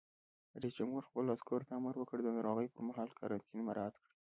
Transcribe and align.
رئیس 0.61 0.75
جمهور 0.79 1.03
خپلو 1.09 1.33
عسکرو 1.35 1.67
ته 1.67 1.73
امر 1.79 1.95
وکړ؛ 1.97 2.17
د 2.23 2.27
ناروغۍ 2.37 2.67
پر 2.73 2.81
مهال 2.87 3.09
قرنطین 3.19 3.59
مراعات 3.67 3.95
کړئ! 4.01 4.13